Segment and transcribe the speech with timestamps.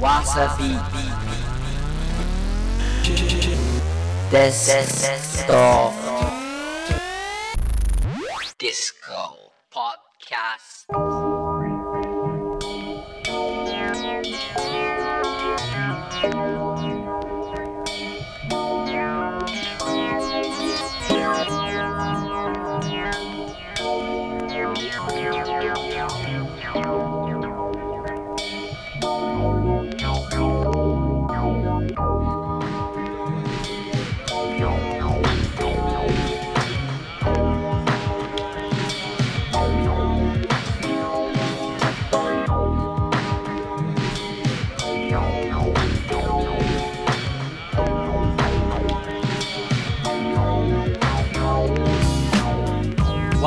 [0.00, 0.76] わさび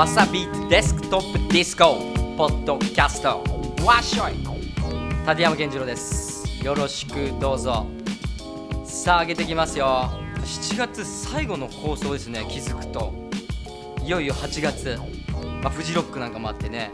[0.02, 1.98] わさビート Desktop Disco
[2.36, 3.44] Podcast
[3.86, 4.34] わっしょい。
[5.30, 6.44] 立山健次郎です。
[6.66, 7.86] よろしくどうぞ。
[8.84, 10.10] さあ上げてきますよ。
[10.38, 12.48] 7月最後の放送ですね。
[12.50, 13.14] 気づくと。
[14.04, 14.98] いよいよ8月、
[15.62, 16.92] まあ、フジロックなんかもあってね。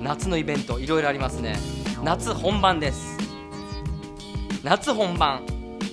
[0.00, 1.58] 夏のイベントいろいろありますね。
[2.04, 3.18] 夏本番です。
[4.62, 5.42] 夏本番。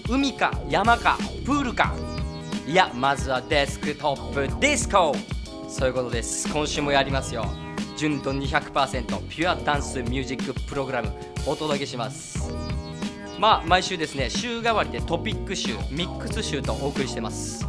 [0.08, 1.96] 海か山かプールか。
[2.68, 5.16] いやまずはデスクトップディスコ。
[5.78, 6.48] そういうことです。
[6.54, 7.46] 今週もやりますよ。
[7.98, 11.12] 純度200%ピュアダンスミュージックプログラム
[11.46, 12.50] お届けします。
[13.38, 17.68] まあ毎週ですね週替わりでトピック集ミックス集とお送りしてます。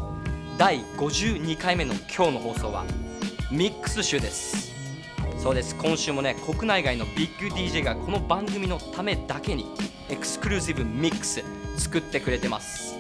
[0.56, 2.84] 第52回目の今日の放送は
[3.50, 4.72] ミックス集です。
[5.36, 5.74] そうです。
[5.74, 9.66] 今週もね国内外のビッグ DJ がこの番組のためだけに
[10.10, 11.42] エクスクルーシブミックス
[11.76, 12.94] 作ってくれてます。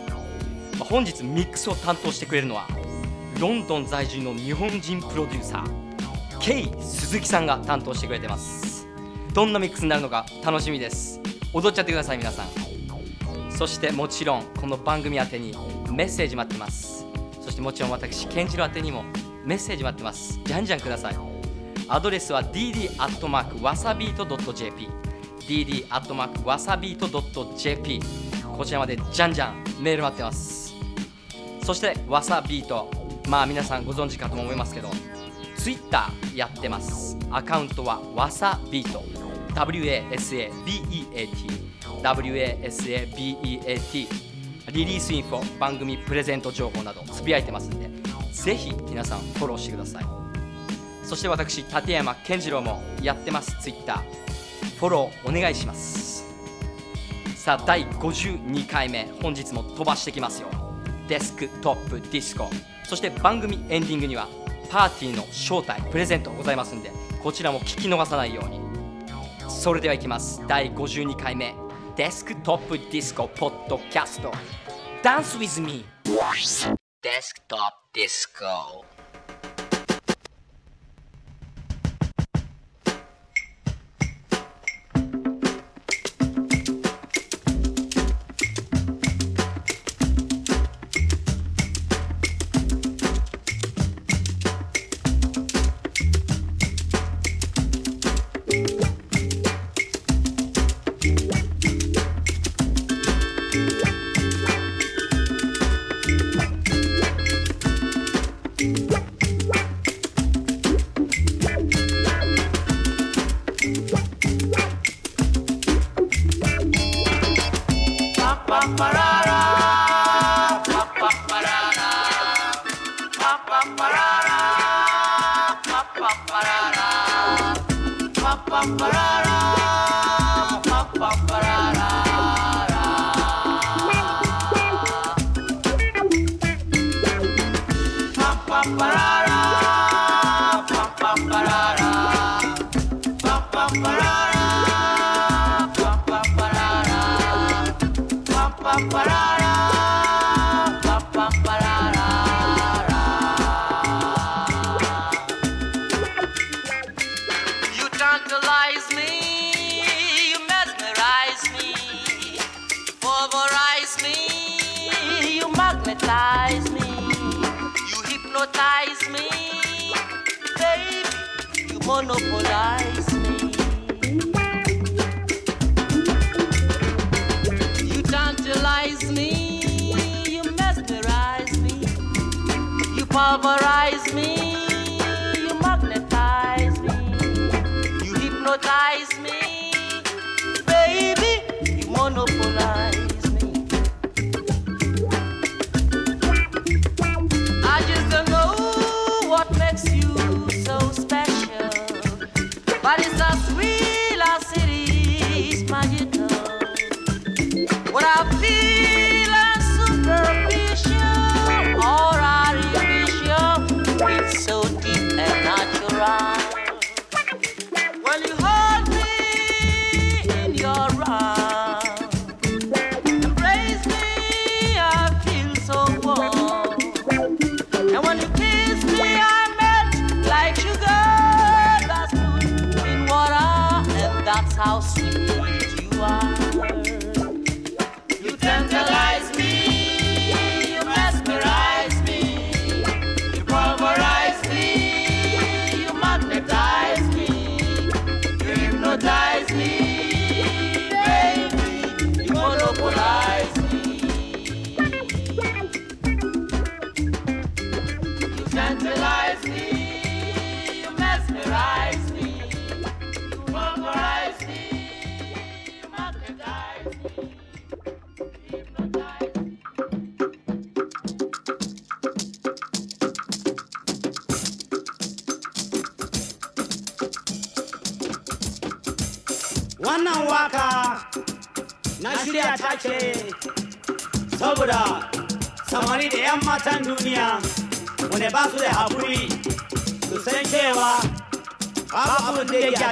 [0.80, 2.66] 本日ミックスを担当してくれるのは
[3.38, 5.64] ロンドン在住の日本人プロデューサー
[6.40, 8.88] K 鈴木さんが担当してくれてます。
[9.34, 11.20] どんなミックスになるのか楽しみです。
[11.52, 12.46] 踊っちゃってください皆さん。
[13.50, 15.54] そしてもちろんこの番組宛てに
[15.90, 17.04] メッセージ待ってます。
[17.42, 19.04] そしてもちろん私健次郎宛てにも
[19.44, 20.40] メッセージ待ってます。
[20.42, 21.16] じゃんじゃんください。
[21.88, 24.88] アドレスは dd.wasabeat.jp
[25.46, 28.00] dd.wasabeat.jp
[28.56, 30.74] こちらまでじゃんじゃんメール待ってます。
[31.62, 32.90] そしてわさビート
[33.28, 34.88] まあ皆さんご存知かと思いますけど
[35.56, 37.16] Twitter やってます。
[37.30, 39.02] アカウントはわさビート。
[39.56, 40.50] WASABEAT
[42.02, 43.56] WASABEAT
[44.70, 47.88] リリースインフォ番組プレゼント情報などつぶやいてますんで
[48.32, 50.04] ぜひ皆さんフォローしてください。
[51.04, 54.02] そして私立山健次郎もやってます Twitter
[54.78, 56.26] フォローお願いします。
[57.34, 60.65] さあ第52回目本日も飛ばしてきますよ。
[61.08, 62.50] Desktop Disco。
[62.84, 64.28] そして番組エンディングには
[64.70, 66.90] パーティーの招待プレゼントございますんで
[67.22, 68.60] こちらも聞き逃さないように。
[69.48, 70.42] それではいきます。
[70.46, 71.54] 第52回目。
[71.96, 74.30] Desktop Disco Podcast。
[75.02, 76.76] Dance with me。
[77.02, 78.95] デスクトップディスコ。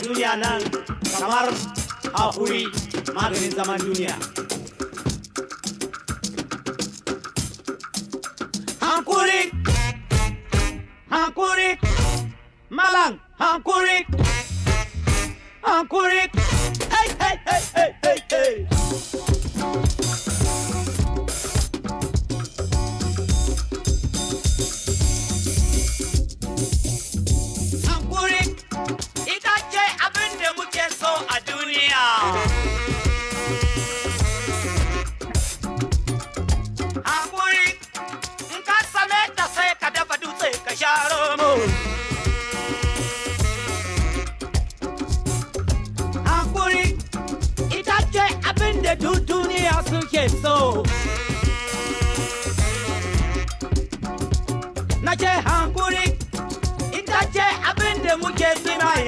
[0.02, 0.62] dunia nan
[1.20, 1.49] kamar
[2.14, 2.67] a huri
[3.50, 4.33] zaman dunia.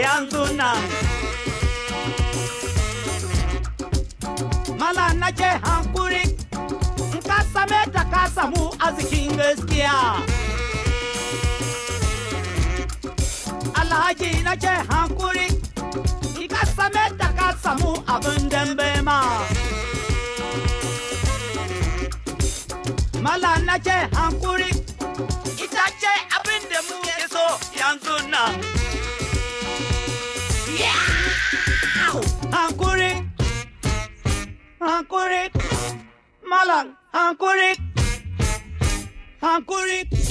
[0.04, 0.74] Antuna
[4.78, 6.22] Mala nake hankuri
[7.18, 9.96] ikasame ka same ta ka samu arzikin gaskiya
[13.80, 15.48] Alhaji nake hankuri
[16.42, 19.18] in ka same ta ka samu abin ma
[23.24, 24.70] Mala nake hankuri
[25.64, 28.75] itache ce abin da
[34.86, 35.50] Ankurik
[36.46, 36.94] Malang.
[37.12, 37.78] Ankurik
[39.42, 40.25] Ankurik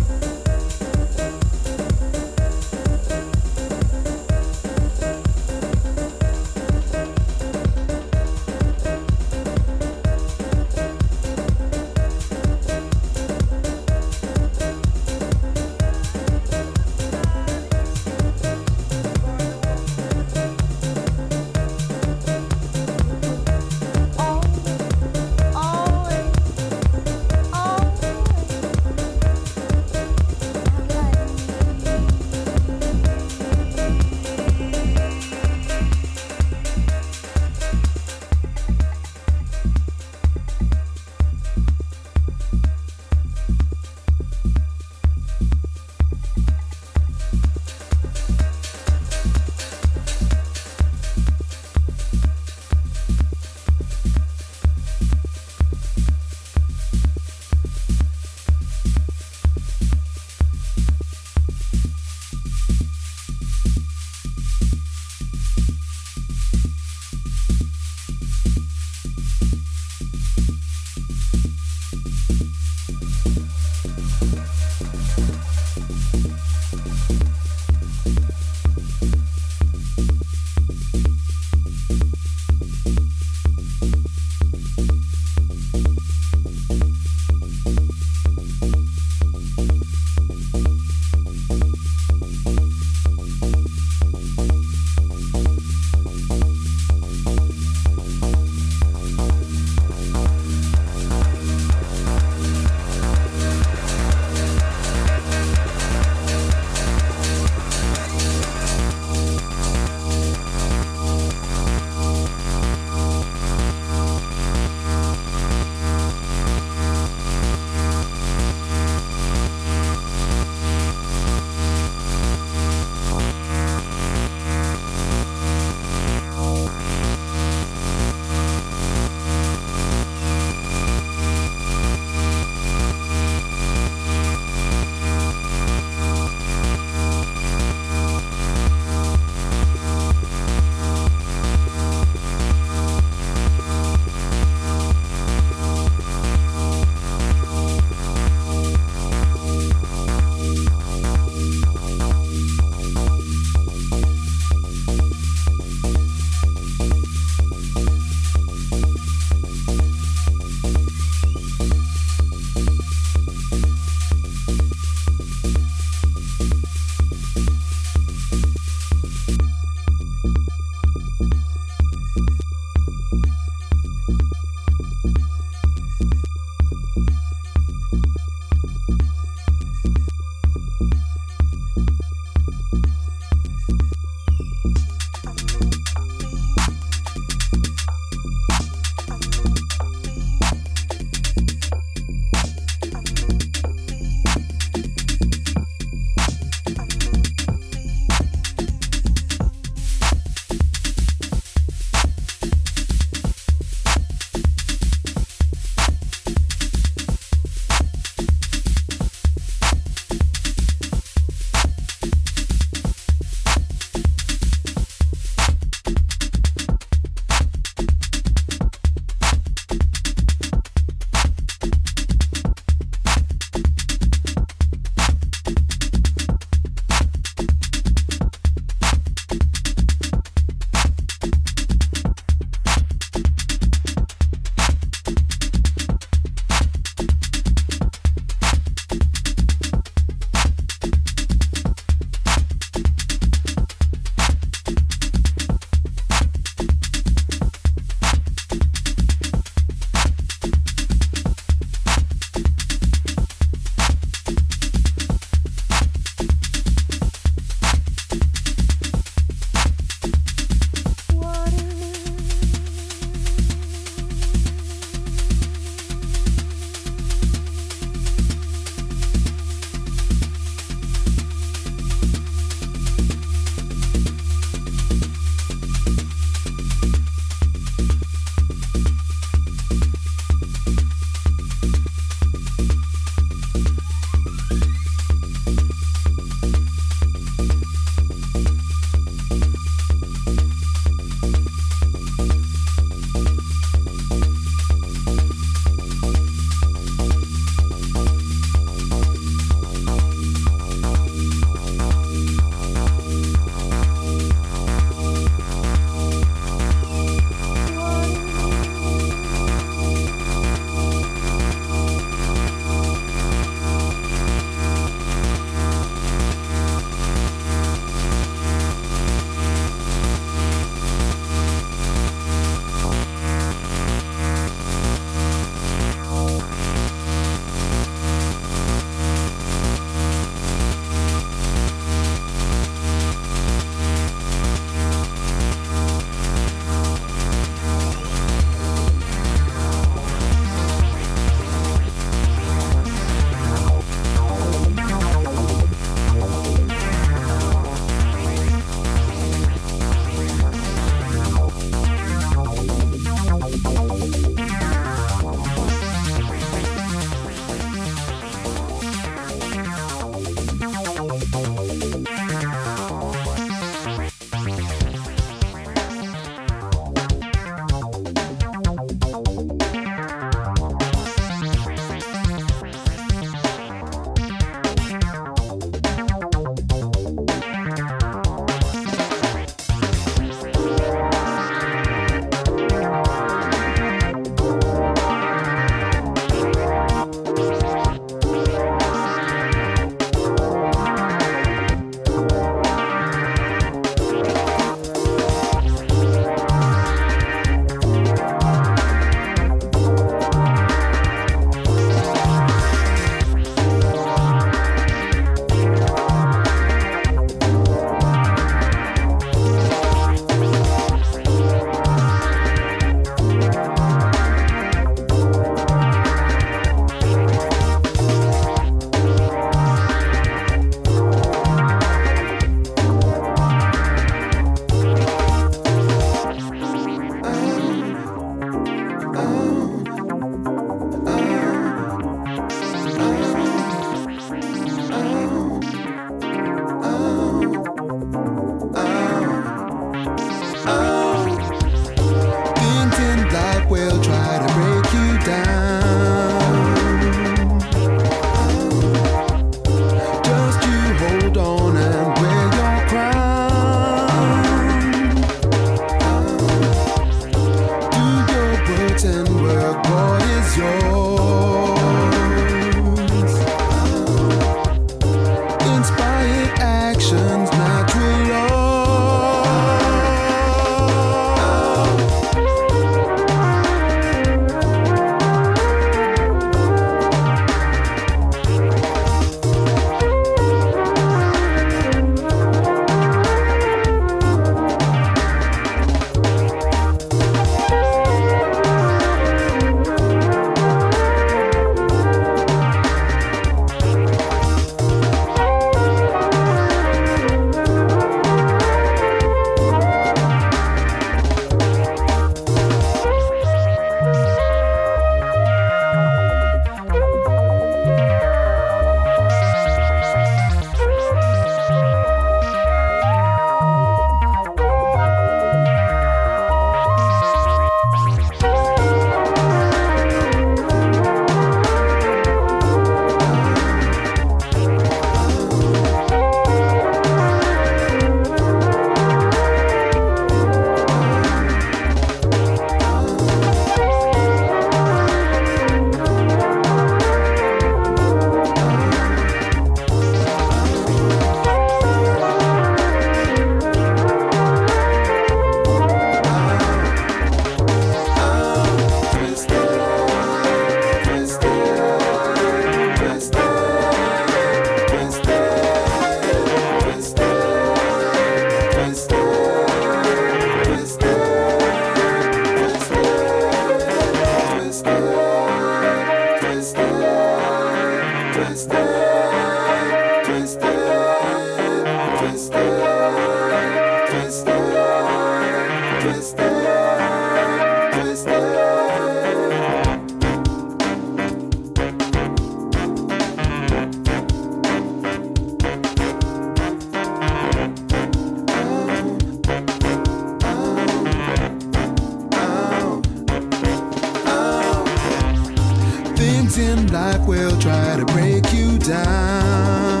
[596.58, 600.00] in life will try to break you down.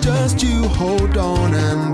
[0.00, 1.93] Just you hold on and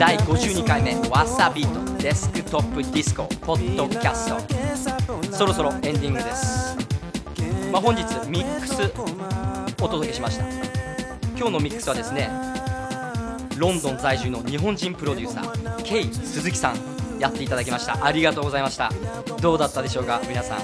[0.00, 5.36] 第52回目わさビート Desktop Disco Podcast。
[5.36, 6.74] そろそろエンディングです、
[7.70, 8.80] まあ、本日ミックス
[9.82, 10.46] お届けしました。
[11.36, 12.30] 今日のミックスはですね
[13.58, 16.76] ロンドン在住の日本人プロデューサー K 鈴木さん。
[17.20, 18.02] やっていただきました。
[18.02, 18.90] ありがとうございました。
[19.42, 20.60] どうだったでしょうか皆さん。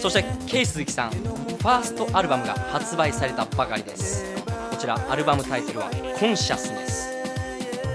[0.00, 1.10] そして K 鈴木さん。
[1.10, 4.24] ファーストアルバムが発売されたばかりです。
[4.70, 6.87] こちらアルバムタイトルは「コンシャスネス」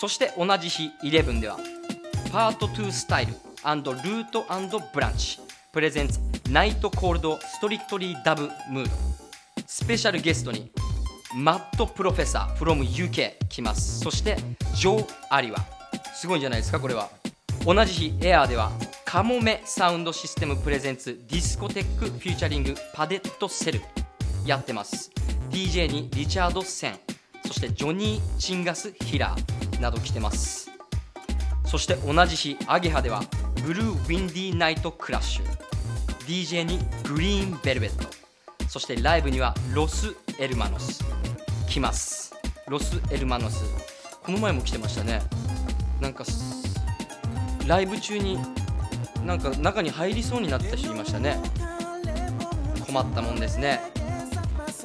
[0.00, 1.58] そして同じ日11では
[2.32, 3.34] パート2スタイル
[3.64, 4.44] ルート
[4.92, 5.38] ブランチ
[5.72, 6.18] プレゼンツ
[6.50, 8.90] ナイトコールドストリクトリーダブムード
[9.66, 10.72] スペシャルゲストに
[11.36, 14.36] マットプロフェッサー from UK 来ますそして
[14.74, 15.58] Joe Ariwa
[16.12, 17.08] すごいんじゃないですかこれは
[17.64, 18.72] 同じ日 Air では
[19.04, 23.80] Kamome Sound System presents Discotheque featuring Padded Cell
[24.44, 25.12] やってます
[25.50, 26.98] DJ に Richard Sen
[27.46, 30.71] そして Johnny Chingas ヒラーなど来てます
[31.64, 33.22] そして同じ日アゲハでは
[33.64, 35.62] Blue Windy Night Clash。
[36.26, 38.08] DJ に Green Velvet。
[38.68, 41.04] そしてライブには Los Hermanos。
[41.68, 42.34] 来ます。
[42.68, 43.64] Los Hermanos。
[44.22, 45.22] この前も来てましたね。
[46.00, 46.24] なんか
[47.66, 48.38] ライブ中に
[49.24, 51.38] なんか中に入りそうになった人いましたね。
[52.86, 53.80] 困ったもんですね。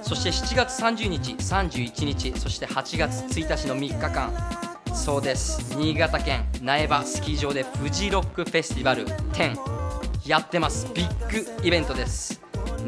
[0.01, 4.66] そして7月30日31日そして8月1日の3日間。
[4.97, 5.73] そうです。
[5.77, 9.55] 新潟県苗場スキー場でフジロックフェスティバル10
[10.27, 10.91] やってます。
[10.93, 12.41] ビッグイベントです。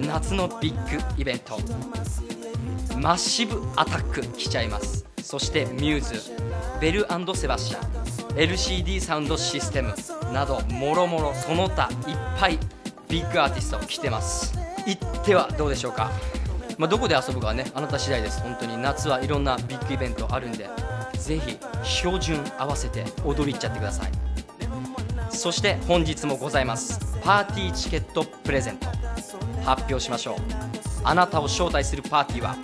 [0.06, 1.58] 夏のビッグイベント。
[2.98, 5.06] マッシブアタック来ちゃいます。
[5.24, 6.34] そしてミューズ
[6.82, 7.06] ベル
[7.36, 7.90] セバスチャン
[8.36, 9.94] LCD サウンドシステム
[10.34, 12.60] などもろもろその他いっぱい
[13.08, 14.58] ビッグアーティスト来てます。
[14.86, 16.12] 行ってはどうでしょうか、
[16.78, 18.42] まあ、どこで遊ぶかはねあなた次第です。
[18.42, 20.68] 本当に夏はいろんなビッグイベントあるんで。
[21.20, 24.12] ぜひ標準合わせて踊りっちゃってください。
[25.30, 27.00] そして本日もございます。
[27.22, 28.88] パーティーチケットプレゼント。
[29.64, 30.36] 発表しましょう。
[31.04, 32.56] あなたを招待するパーティーは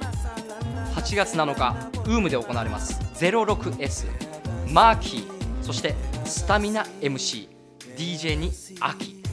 [0.95, 1.75] 8月7日
[2.05, 2.99] ウームで行われます。
[3.15, 4.07] 06S
[4.71, 5.23] マーキー
[5.61, 5.93] そして
[6.25, 9.23] スタミナ MCDJ に秋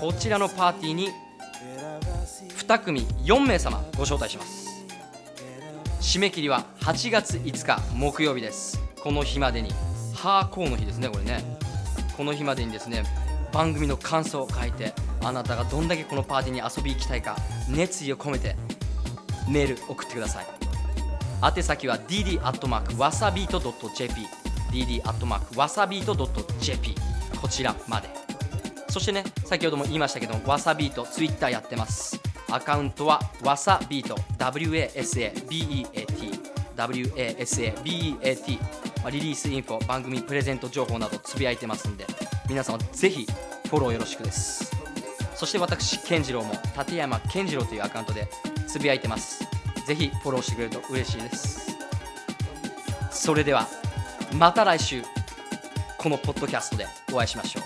[0.00, 1.08] こちらのパーティーに
[2.56, 4.63] 2組4名様ご招待します。
[6.04, 8.78] 締め切りは8月5日木曜日です。
[9.00, 9.70] この日までに。
[10.12, 11.42] ハーコーの日ですねこれね。
[12.14, 13.04] この日までにですね
[13.52, 14.92] 番組の感想を書いて
[15.22, 17.38] あなたがどんだけこのパーティーに遊び行きたいか
[17.70, 18.54] 熱意を込めて
[19.48, 20.46] メール送ってください。
[21.42, 24.26] 宛先は dd.wasabeat.jp
[24.72, 26.94] dd.wasabeat.jp
[27.40, 28.10] こちらまで。
[28.90, 32.20] そしてね先ほども言いましたけどわさビートツイッターやってます。
[32.50, 35.88] アカウントはわさビート WASABEAT
[36.76, 38.58] WASABEAT
[39.10, 42.06] リリースインフォ番組プレゼント情報などつぶやいてますんで
[42.48, 43.26] 皆様ぜひ
[43.68, 44.72] フォローよろしくです。
[45.34, 48.28] そして私健次郎も立山健次郎というアカウントで
[48.66, 49.44] つぶやいてます。
[49.86, 51.76] ぜひフォローしてくれると嬉しいです。
[53.10, 53.66] それでは
[54.38, 55.02] また来週
[55.98, 57.60] このポッドキャストでお会いしましょ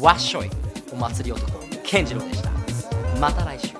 [0.00, 0.04] う。
[0.04, 0.50] わっしょい
[0.92, 2.50] お祭り男健次郎でした。
[3.20, 3.73] また来週。